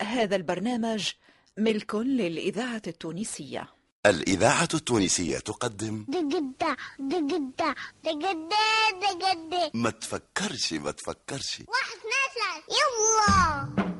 هذا 0.00 0.36
البرنامج 0.36 1.10
ملك 1.58 1.94
للإذاعة 1.94 2.82
التونسية. 2.86 3.68
الإذاعة 4.06 4.68
التونسية 4.74 5.38
تقدم 5.38 6.06
دقدة 6.08 6.76
دقدة 6.98 7.74
دقدة 8.04 8.56
دقدة. 9.02 9.70
ما 9.74 9.90
تفكرش 9.90 10.72
ما 10.72 10.90
تفكرش. 10.90 11.62
واحد 11.68 11.96
اثنين 11.96 12.24
ثلاثة. 12.34 12.64
يلا. 12.70 13.93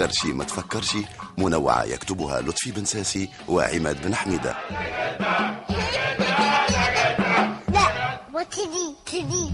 تفكرش 0.00 0.32
ما 0.32 0.44
تفكرش. 0.44 0.96
منوعة 1.38 1.84
يكتبها 1.84 2.40
لطفي 2.40 2.70
بن 2.70 2.84
ساسي 2.84 3.28
وعماد 3.48 4.02
بن 4.02 4.14
حميدة. 4.14 4.56
لا 7.72 8.20
وتدي 8.34 8.94
تدي 9.06 9.50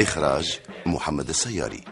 إخراج 0.00 0.60
محمد 0.86 1.28
السياري. 1.28 1.84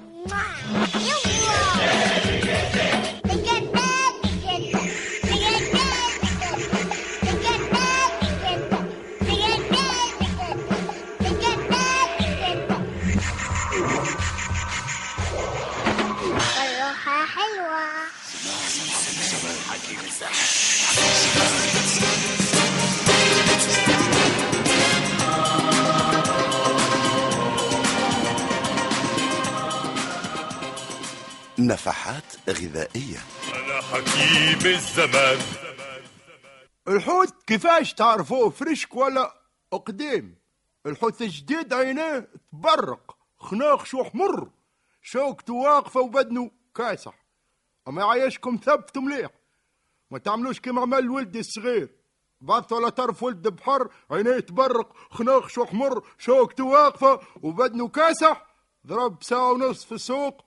نفحات 31.59 32.25
غذائية. 32.49 33.19
أنا 33.55 33.83
حكيم 33.83 34.73
الزمان. 34.73 35.39
الحوت 36.89 37.35
كيفاش 37.47 37.95
تعرفوه 37.95 38.51
فريشك 38.51 38.95
ولا 38.97 39.35
قديم 39.73 40.39
الحوت 40.87 41.23
الجديد 41.23 41.73
عينيه 41.73 42.29
تبرق 42.53 43.17
خناق 43.39 43.87
شو 43.87 44.05
حمر. 44.05 44.51
شوكته 45.03 45.55
واقفة 45.55 46.01
وبدنه 46.01 46.51
كاسح. 46.75 47.25
أما 47.89 48.03
يعيشكم 48.03 48.61
ثبتوا 48.65 49.03
مليح. 49.03 49.31
ما 50.11 50.19
تعملوش 50.19 50.61
كيما 50.61 50.81
عمل 50.83 51.11
ولدي 51.11 51.41
الصغير. 51.41 51.89
بعث 52.41 52.73
ولا 52.73 52.89
طرف 52.89 53.23
ولد 53.23 53.49
بحر 53.49 53.89
عينيه 54.11 54.39
تبرق 54.41 54.93
خناق 55.11 55.49
شو 55.49 55.65
حمر 55.65 56.03
شوكته 56.19 56.65
واقفة 56.65 57.21
وبدنه 57.43 57.89
كاسح 57.89 58.47
ضرب 58.87 59.23
ساعة 59.23 59.53
ونص 59.53 59.85
في 59.85 59.93
السوق 59.93 60.45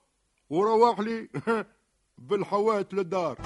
وروح 0.50 1.00
لي 1.00 1.28
بالحوات 2.18 2.94
للدار. 2.94 3.38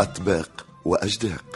أطباق 0.00 0.66
وأجداق. 0.84 1.55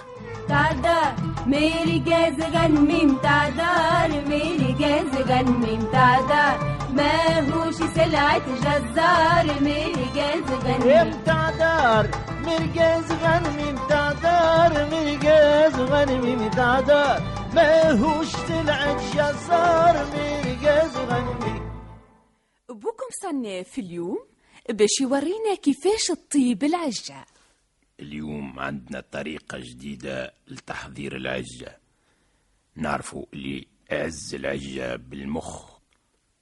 تعدار 0.51 1.15
ميري 1.47 1.99
غنمي 2.41 3.05
متعدار 3.05 4.11
ميري 4.29 4.73
جاز 4.81 5.15
غنمي 5.29 5.77
متعدار 5.79 6.57
ما 6.97 7.41
هوش 7.55 7.75
سلعة 7.75 8.39
جزار 8.65 9.61
ميري 9.61 10.07
غنمي 10.51 11.11
متعدار 11.11 12.09
ميري 12.47 12.67
جاز 12.75 13.13
غنمي 13.13 13.73
متعدار 13.73 14.89
ميري 14.91 15.17
جاز 15.17 15.75
سلعة 18.49 18.97
جزار 19.15 20.07
ميري 20.15 20.57
غنمي 20.97 21.61
بوكم 22.69 23.09
صنّي 23.23 23.65
في 23.65 23.81
اليوم 23.81 24.19
باش 24.71 25.01
يورينا 25.01 25.55
كيفاش 25.63 26.11
الطيب 26.11 26.65
العجّة 26.65 27.25
اليوم 28.01 28.59
عندنا 28.59 29.01
طريقة 29.01 29.59
جديدة 29.59 30.35
لتحضير 30.49 31.17
العجة. 31.17 31.79
نعرفوا 32.77 33.27
اللي 33.35 33.67
أعز 33.93 34.35
العجة 34.35 34.97
بالمخ 34.97 35.79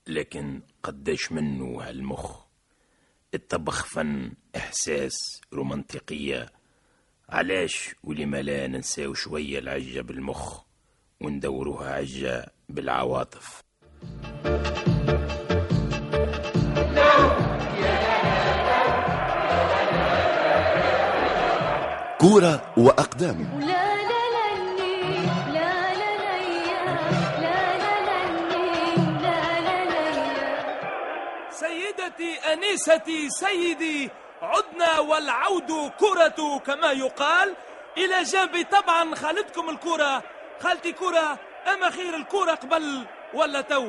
لكن 0.07 0.61
قداش 0.83 1.33
منه 1.33 1.83
هالمخ. 1.83 2.45
الطبخ 3.35 3.87
فن 3.87 4.33
إحساس 4.57 5.41
رومانتيقية. 5.53 6.53
علاش 7.29 7.95
ولما 8.05 8.43
لا 8.43 8.67
ننساو 8.67 9.15
شوية 9.15 9.59
العجة 9.59 10.01
بالمخ 10.01 10.63
وندوروها 11.21 11.93
عجة 11.93 12.53
بالعواطف. 12.69 13.63
لا 23.59 23.75
يا. 24.05 25.69
سيدتي 31.51 32.39
أنيستي 32.53 33.29
سيدي 33.31 34.11
عدنا 34.43 34.99
والعود 34.99 35.93
كرة 36.01 36.59
كما 36.67 36.93
يقال. 36.93 37.55
إلى 37.97 38.23
جنب 38.23 38.67
طبعا 38.71 39.15
خالتكم 39.15 39.69
الكرة 39.71 40.23
خالتي 40.61 40.93
كرة 40.93 41.39
أما 41.75 41.91
خير 41.91 42.17
الكرة 42.17 42.55
قبل 42.55 43.07
ولا 43.35 43.61
تو؟ 43.61 43.85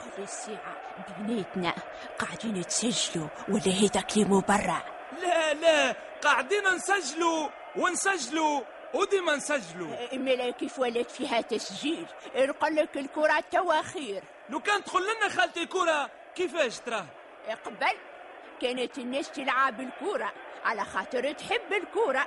قبل 0.00 0.22
الساعة 0.22 0.76
بناتنا 1.18 1.74
قاعدين 2.18 2.66
تسجلوا 2.66 3.28
ولا 3.48 3.66
هيدا 3.66 4.00
كلمة 4.00 4.40
برا 4.40 4.82
لا 5.22 5.54
لا 5.54 5.96
قاعدين 6.22 6.62
نسجلوا. 6.74 7.48
ونسجلوا. 7.76 8.60
وديما 8.94 9.36
نسجلوا. 9.36 10.14
ملا 10.14 10.50
كيف 10.50 10.78
ولات 10.78 11.10
فيها 11.10 11.40
تسجيل. 11.40 12.06
نقول 12.36 12.76
لك 12.76 12.96
الكرة 12.96 13.44
توا 13.50 13.82
خير 13.82 14.22
لو 14.50 14.60
كان 14.60 14.84
تقول 14.84 15.02
لنا 15.02 15.28
خالتي 15.28 15.66
كرة 15.66 16.10
كيفاش 16.34 16.78
تراه 16.78 17.06
قبل 17.64 17.96
كانت 18.60 18.98
الناس 18.98 19.30
تلعب 19.30 19.80
الكرة 19.80 20.32
على 20.64 20.84
خاطر 20.84 21.32
تحب 21.32 21.72
الكرة. 21.72 22.26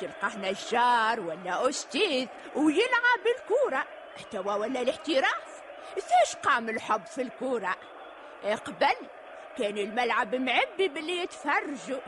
تلقاه 0.00 0.36
نجار 0.36 1.20
ولا 1.20 1.68
أستاذ 1.68 2.26
ويلعب 2.54 3.24
الكرة. 3.36 3.84
توا 4.30 4.54
ولا 4.54 4.80
الاحتراف؟ 4.80 5.62
فاش 5.94 6.36
قام 6.42 6.68
الحب 6.68 7.06
في 7.06 7.22
الكرة؟ 7.22 7.76
قبل 8.44 8.96
كان 9.58 9.78
الملعب 9.78 10.34
معبي 10.34 10.88
باللي 10.88 11.18
يتفرجوا. 11.18 12.00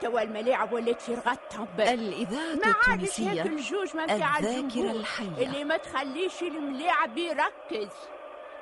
توا 0.00 0.22
الملاعب 0.22 0.72
ولات 0.72 1.00
في 1.00 1.14
رغتهم 1.14 1.68
الإذاعة 1.78 2.54
ما 2.54 2.74
عادش 2.88 3.20
التونسية 3.20 3.42
الجوج 3.42 3.96
ما 3.96 4.04
متاع 4.04 4.38
الذاكرة 4.38 4.90
الحية. 4.90 5.46
اللي 5.46 5.64
ما 5.64 5.76
تخليش 5.76 6.42
الملاعب 6.42 7.18
يركز 7.18 7.90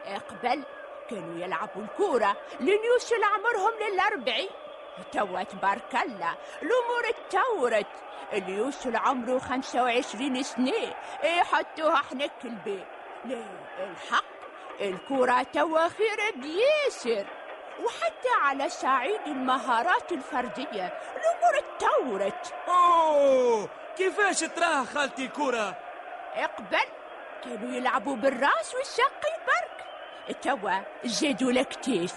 قبل 0.07 0.65
كانوا 1.11 1.45
يلعبوا 1.45 1.83
الكورة. 1.83 2.37
لنيوصل 2.61 3.25
عمرهم 3.25 3.73
للأربعين. 3.93 4.49
توا 5.13 5.43
تبارك 5.43 5.95
الله 5.95 6.35
الأمور 6.63 7.03
اتطورت 7.09 7.87
اللي 8.33 8.53
يوصل 8.53 8.97
عمره 8.97 9.39
خمسة 9.39 9.83
وعشرين 9.83 10.43
سنة. 10.43 10.95
يحطوها 11.25 11.97
حنك 11.97 12.33
البيت 12.45 12.87
لا 13.25 13.45
الحق. 13.91 14.25
الكورة 14.81 15.43
توا 15.43 15.89
خير 15.89 16.19
بياسر. 16.37 17.27
وحتى 17.85 18.29
على 18.43 18.69
صعيد 18.69 19.21
المهارات 19.27 20.13
الفردية. 20.13 20.93
الأمور 21.17 21.59
اتطورت 21.59 22.55
أوه 22.69 23.69
كيفاش 23.97 24.41
تراه 24.41 24.85
خالتي 24.85 25.29
كرة 25.29 25.77
قبل 26.37 26.79
كانوا 27.45 27.75
يلعبوا 27.77 28.17
بالراس 28.17 28.75
والساقين 28.75 29.39
برك 29.47 29.87
توا 30.43 30.81
زادوا 31.05 31.51
الكتيف 31.51 32.15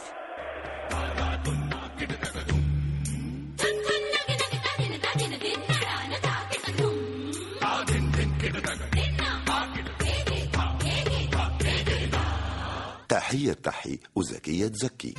تحية 13.33 13.53
تحي 13.53 13.99
وزكية 14.15 14.71
زكي 14.73 15.13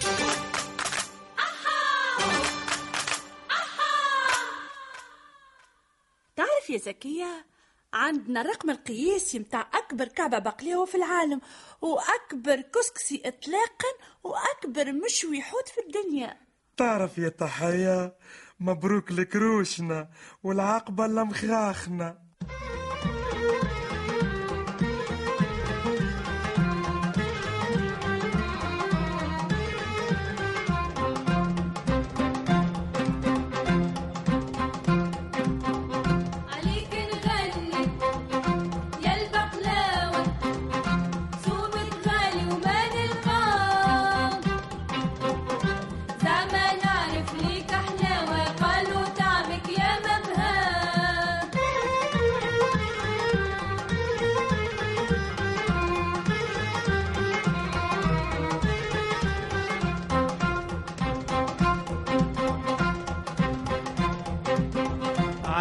تعرف 6.36 6.70
يا 6.70 6.78
زكية 6.78 7.46
عندنا 7.92 8.40
الرقم 8.40 8.70
القياسي 8.70 9.38
متاع 9.38 9.68
أكبر 9.74 10.04
كعبة 10.08 10.38
بقلاوة 10.38 10.84
في 10.86 10.94
العالم 10.94 11.40
وأكبر 11.82 12.60
كسكسي 12.60 13.22
إطلاقا 13.24 13.88
وأكبر 14.24 14.92
مشوي 14.92 15.40
حوت 15.42 15.68
في 15.68 15.80
الدنيا. 15.80 16.36
تعرف 16.76 17.18
يا 17.18 17.28
تحية 17.28 18.16
مبروك 18.60 19.12
لك 19.12 19.36
روشنا 19.36 20.08
والعقبة 20.42 21.06
لمخاخنا. 21.06 22.23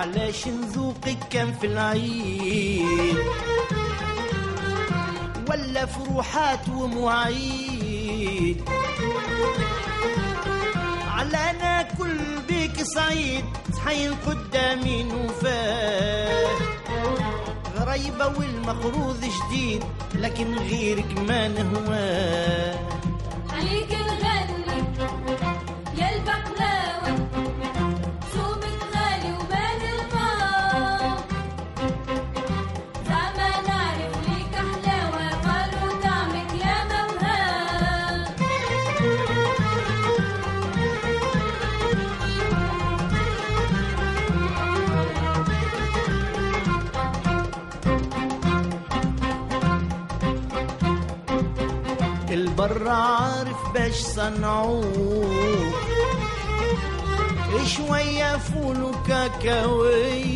علاش 0.03 0.47
نذوقك 0.47 1.17
كان 1.31 1.53
في 1.53 1.67
العيد. 1.67 3.17
ولا 5.50 5.85
فروحات 5.85 6.69
ومواعيد. 6.69 8.61
على 11.07 11.53
ناكل 11.61 12.17
بيك 12.47 12.83
سعيد 12.83 13.45
صحين 13.75 14.13
قدامي 14.27 15.03
نوفاه 15.03 16.57
غريبة 17.77 18.27
والمخروض 18.27 19.19
جديد 19.19 19.83
لكن 20.15 20.55
غيرك 20.55 21.17
ما 21.27 21.47
نهواه 21.47 22.75
عليك 23.53 23.91
البر 52.65 52.88
عارف 52.89 53.71
باش 53.74 53.94
صنعوه. 53.94 55.74
شوية 57.65 58.38
فول 58.38 58.83
وكاكاوية. 58.83 60.33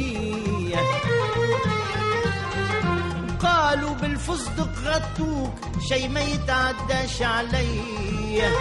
قالوا 3.40 3.94
بالفستق 3.94 4.70
غطوك 4.86 5.54
شي 5.90 6.08
ما 6.08 6.22
يتعداش 6.22 7.22
عليا. 7.22 8.52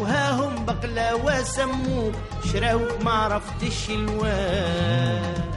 وها 0.00 0.30
هم 0.32 0.64
بقلاوة 0.64 1.42
سموك 1.42 2.14
شراوك 2.52 3.02
ما 3.04 3.10
عرفتش 3.10 3.90
الواه 3.90 5.49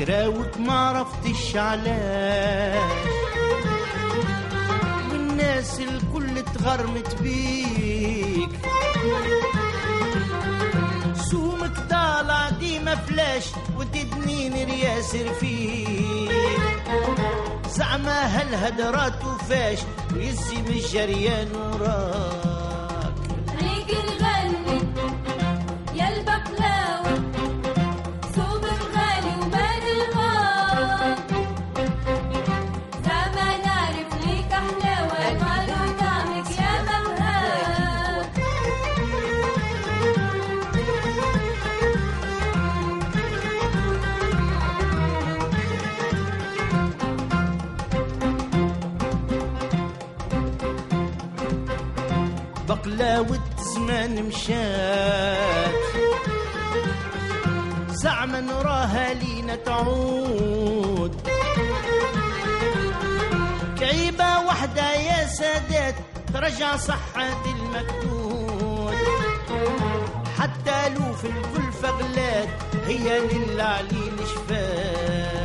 شراوك 0.00 0.56
ما 0.58 0.72
عرفتش 0.72 1.56
علاش. 1.56 2.92
والناس 5.12 5.80
الكل 5.80 6.42
تغرمت 6.54 7.22
بيك. 7.22 8.50
سومك 11.30 11.78
طالع 11.90 12.50
ديما 12.50 12.94
فلاش 12.94 13.44
وتدنين 13.78 14.64
رياسر 14.70 15.32
فيك. 15.40 16.30
زعما 17.68 18.40
هالهدرات 18.40 19.24
وفاش 19.24 19.78
ويزي 20.16 20.56
من 20.56 20.68
الجريان 20.68 21.48
وراك. 21.56 23.14
عليك 23.48 23.90
بقلاوة 52.70 53.40
زمان 53.74 54.22
مشات. 54.22 55.74
زعما 57.88 58.40
نراها 58.40 59.14
لينا 59.14 59.54
تعود. 59.54 61.28
كعيبة 63.80 64.38
وحدة 64.38 64.94
يا 64.94 65.26
سادات 65.26 65.94
ترجع 66.34 66.76
صحة 66.76 67.42
المكتوب. 67.46 68.90
حتى 70.38 70.88
لو 70.88 71.12
في 71.12 71.26
الكل 71.26 71.72
فغلات 71.82 72.48
هي 72.86 73.20
للعليل 73.20 74.12
شفات. 74.34 75.39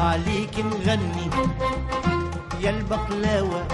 عليك 0.00 0.58
نغني 0.58 1.30
يا 2.60 2.70
البقلاوة 2.70 3.68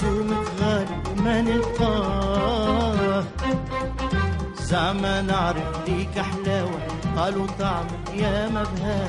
سومك 0.00 0.46
غالي 0.60 1.02
وما 1.10 1.40
نلقاه. 1.40 3.24
زعما 4.60 5.22
نعرف 5.22 5.88
ليك 5.88 6.18
حلاوة 6.18 6.86
قالوا 7.16 7.46
طعمك 7.58 8.08
يا 8.14 8.48
مبهى 8.48 9.08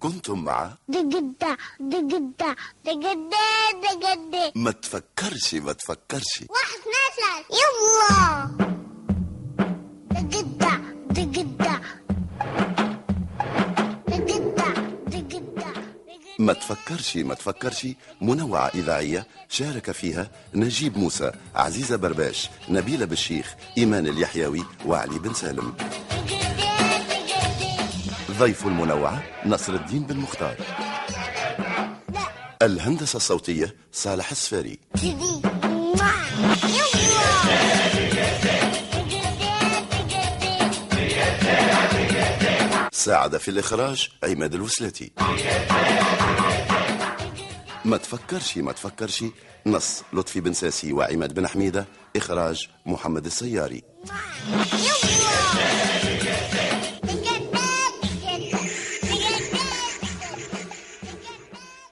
كنتم 0.00 0.44
مع 0.44 0.70
دقدة 0.88 1.56
دقدة 1.80 2.56
دقدة 2.84 3.46
دقدة. 3.82 4.52
ما 4.54 4.70
تفكرش 4.70 5.54
ما 5.54 5.72
تفكرش. 5.72 6.44
واحد 6.50 6.78
اثنين 6.78 7.44
يلا. 7.60 8.67
ما 16.48 16.54
تفكرش 16.54 17.16
ما 17.16 17.34
تفكرش. 17.34 17.86
منوعة 18.20 18.70
إذاعية 18.74 19.26
شارك 19.48 19.90
فيها 19.90 20.30
نجيب 20.54 20.98
موسى 20.98 21.32
عزيزة 21.54 21.96
برباش 21.96 22.50
نبيلة 22.68 23.04
بالشيخ 23.04 23.54
إيمان 23.78 24.06
اليحيوي 24.06 24.64
وعلي 24.86 25.18
بن 25.18 25.34
سالم. 25.34 25.74
ضيف 28.30 28.66
المنوعة 28.66 29.22
نصر 29.46 29.74
الدين 29.74 30.02
بن 30.02 30.16
مختار. 30.16 30.56
الهندسة 32.62 33.16
الصوتية 33.16 33.74
صالح 33.92 34.30
السفاري. 34.30 34.78
ساعد 42.98 43.36
في 43.36 43.50
الإخراج 43.50 44.08
عماد 44.24 44.54
الوسلاتي 44.54 45.12
ما 47.84 47.96
تفكرش 47.96 48.58
ما 48.58 48.72
تفكرش. 48.72 49.24
نص 49.66 50.02
لطفي 50.12 50.40
بن 50.40 50.52
ساسي 50.52 50.92
وعماد 50.92 51.34
بن 51.34 51.46
حميدة 51.46 51.86
إخراج 52.16 52.68
محمد 52.86 53.26
السياري. 53.26 53.82